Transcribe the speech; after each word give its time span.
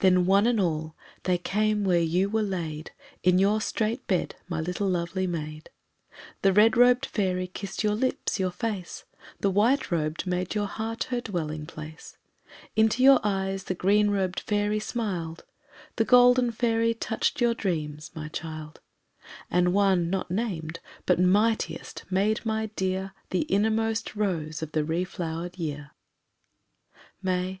Then, 0.00 0.26
one 0.26 0.46
and 0.46 0.60
all, 0.60 0.94
they 1.22 1.38
came 1.38 1.82
where 1.82 1.98
you 1.98 2.28
were 2.28 2.42
laid 2.42 2.90
In 3.22 3.38
your 3.38 3.58
strait 3.62 4.06
bed, 4.06 4.34
my 4.46 4.60
little 4.60 4.86
lovely 4.86 5.26
maid; 5.26 5.70
The 6.42 6.52
red 6.52 6.76
robed 6.76 7.06
fairy 7.06 7.46
kissed 7.46 7.82
your 7.82 7.94
lips, 7.94 8.38
your 8.38 8.50
face, 8.50 9.04
The 9.40 9.48
white 9.48 9.90
robed 9.90 10.26
made 10.26 10.54
your 10.54 10.66
heart 10.66 11.04
her 11.04 11.22
dwelling 11.22 11.64
place. 11.64 12.18
Into 12.76 13.02
your 13.02 13.18
eyes 13.24 13.64
the 13.64 13.74
green 13.74 14.10
robed 14.10 14.40
fairy 14.40 14.78
smiled; 14.78 15.46
The 15.96 16.04
golden 16.04 16.50
fairy 16.50 16.92
touched 16.92 17.40
your 17.40 17.54
dreams, 17.54 18.10
my 18.14 18.28
child, 18.28 18.78
And 19.50 19.72
one, 19.72 20.10
not 20.10 20.30
named, 20.30 20.80
but 21.06 21.18
mightiest, 21.18 22.04
made 22.10 22.44
my 22.44 22.66
Dear 22.76 23.14
The 23.30 23.44
innermost 23.46 24.14
rose 24.14 24.62
of 24.62 24.72
the 24.72 24.84
re 24.84 25.04
flowered 25.04 25.56
year. 25.56 25.92
May, 27.22 27.32